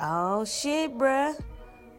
Oh 0.00 0.44
shit, 0.44 0.96
bruh. 0.96 1.36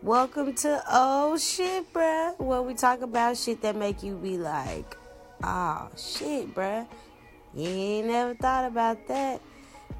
Welcome 0.02 0.54
to 0.56 0.82
Oh 0.90 1.38
shit, 1.38 1.92
bruh. 1.92 2.40
Where 2.40 2.62
we 2.62 2.74
talk 2.74 3.02
about 3.02 3.36
shit 3.36 3.62
that 3.62 3.76
make 3.76 4.02
you 4.04 4.16
be 4.16 4.38
like, 4.38 4.96
oh 5.44 5.90
shit, 5.98 6.56
bruh. 6.56 6.88
You 7.54 7.68
ain't 7.68 8.08
never 8.08 8.36
thought 8.36 8.64
about 8.64 9.06
that. 9.10 9.42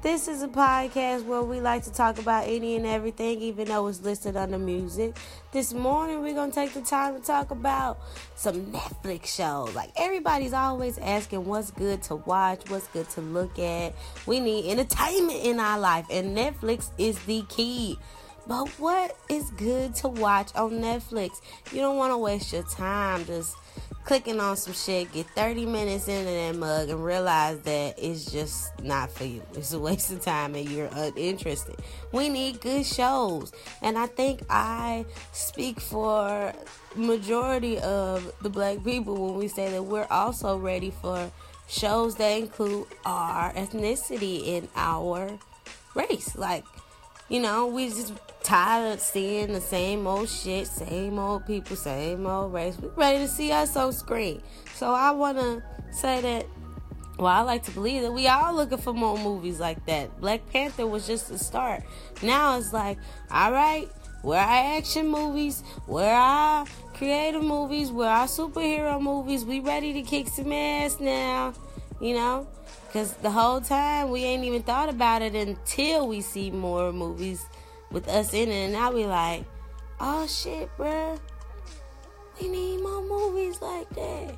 This 0.02 0.28
is 0.28 0.42
a 0.42 0.48
podcast 0.48 1.26
where 1.26 1.42
we 1.42 1.60
like 1.60 1.84
to 1.84 1.92
talk 1.92 2.18
about 2.18 2.48
any 2.48 2.74
and 2.74 2.86
everything, 2.86 3.42
even 3.42 3.68
though 3.68 3.86
it's 3.86 4.00
listed 4.00 4.34
under 4.34 4.58
music. 4.58 5.14
This 5.52 5.74
morning, 5.74 6.22
we're 6.22 6.32
going 6.32 6.48
to 6.50 6.54
take 6.54 6.72
the 6.72 6.80
time 6.80 7.20
to 7.20 7.20
talk 7.20 7.50
about 7.50 7.98
some 8.34 8.72
Netflix 8.72 9.26
shows. 9.26 9.74
Like, 9.74 9.90
everybody's 9.96 10.54
always 10.54 10.96
asking 10.96 11.44
what's 11.44 11.70
good 11.70 12.02
to 12.04 12.14
watch, 12.14 12.62
what's 12.70 12.86
good 12.88 13.10
to 13.10 13.20
look 13.20 13.58
at. 13.58 13.94
We 14.24 14.40
need 14.40 14.70
entertainment 14.70 15.44
in 15.44 15.60
our 15.60 15.78
life, 15.78 16.06
and 16.10 16.34
Netflix 16.34 16.88
is 16.96 17.18
the 17.24 17.42
key. 17.50 17.98
But 18.46 18.68
what 18.80 19.14
is 19.28 19.50
good 19.50 19.94
to 19.96 20.08
watch 20.08 20.50
on 20.54 20.80
Netflix? 20.80 21.42
You 21.72 21.82
don't 21.82 21.98
want 21.98 22.14
to 22.14 22.18
waste 22.18 22.54
your 22.54 22.62
time 22.62 23.26
just 23.26 23.54
clicking 24.04 24.40
on 24.40 24.56
some 24.56 24.72
shit, 24.72 25.12
get 25.12 25.26
30 25.28 25.66
minutes 25.66 26.08
into 26.08 26.24
that 26.24 26.56
mug, 26.56 26.88
and 26.88 27.04
realize 27.04 27.60
that 27.60 27.94
it's 27.98 28.30
just 28.30 28.82
not 28.82 29.10
for 29.10 29.24
you. 29.24 29.42
It's 29.54 29.72
a 29.72 29.78
waste 29.78 30.10
of 30.12 30.22
time 30.22 30.54
and 30.54 30.68
you're 30.68 30.88
uninterested. 30.92 31.76
We 32.12 32.28
need 32.28 32.60
good 32.60 32.86
shows. 32.86 33.52
And 33.82 33.98
I 33.98 34.06
think 34.06 34.42
I 34.48 35.04
speak 35.32 35.80
for 35.80 36.52
majority 36.94 37.78
of 37.78 38.32
the 38.42 38.48
black 38.48 38.82
people 38.82 39.14
when 39.26 39.36
we 39.36 39.48
say 39.48 39.70
that 39.70 39.82
we're 39.82 40.08
also 40.10 40.56
ready 40.56 40.90
for 40.90 41.30
shows 41.68 42.16
that 42.16 42.30
include 42.30 42.86
our 43.04 43.52
ethnicity 43.52 44.46
in 44.46 44.68
our 44.74 45.38
race. 45.94 46.34
Like, 46.36 46.64
you 47.28 47.40
know, 47.40 47.66
we 47.66 47.88
just 47.88 48.12
tired 48.42 48.94
of 48.94 49.00
seeing 49.00 49.52
the 49.52 49.60
same 49.60 50.06
old 50.06 50.28
shit, 50.28 50.66
same 50.66 51.18
old 51.18 51.46
people, 51.46 51.76
same 51.76 52.26
old 52.26 52.52
race. 52.52 52.76
We 52.78 52.88
ready 52.88 53.18
to 53.18 53.28
see 53.28 53.52
us 53.52 53.76
on 53.76 53.92
screen. 53.92 54.42
So 54.74 54.92
I 54.92 55.10
wanna 55.10 55.62
say 55.92 56.20
that 56.20 56.46
well, 57.20 57.28
I 57.28 57.42
like 57.42 57.64
to 57.64 57.70
believe 57.72 58.00
that 58.00 58.12
we 58.12 58.28
all 58.28 58.54
looking 58.54 58.78
for 58.78 58.94
more 58.94 59.18
movies 59.18 59.60
like 59.60 59.84
that. 59.84 60.18
Black 60.22 60.40
Panther 60.50 60.86
was 60.86 61.06
just 61.06 61.28
the 61.28 61.38
start. 61.38 61.82
Now 62.22 62.56
it's 62.56 62.72
like, 62.72 62.96
all 63.30 63.52
right, 63.52 63.90
where 64.22 64.40
our 64.40 64.78
action 64.78 65.06
movies, 65.06 65.62
where 65.84 66.14
our 66.14 66.64
creative 66.94 67.42
movies, 67.42 67.90
where 67.90 68.08
our 68.08 68.26
superhero 68.26 69.00
movies, 69.00 69.44
we 69.44 69.60
ready 69.60 69.92
to 69.92 70.02
kick 70.02 70.28
some 70.28 70.50
ass 70.50 70.98
now, 70.98 71.52
you 72.00 72.14
know? 72.14 72.46
Because 72.86 73.12
the 73.14 73.30
whole 73.30 73.60
time 73.60 74.10
we 74.10 74.24
ain't 74.24 74.44
even 74.44 74.62
thought 74.62 74.88
about 74.88 75.20
it 75.20 75.34
until 75.34 76.08
we 76.08 76.22
see 76.22 76.50
more 76.50 76.90
movies 76.90 77.44
with 77.90 78.08
us 78.08 78.32
in 78.34 78.48
it. 78.48 78.64
And 78.64 78.72
now 78.72 78.92
be 78.92 79.06
like, 79.06 79.44
oh 80.00 80.26
shit, 80.26 80.68
bruh. 80.76 81.18
We 82.40 82.48
need 82.48 82.80
more 82.82 83.02
movies 83.02 83.60
like 83.60 83.88
that. 83.90 84.36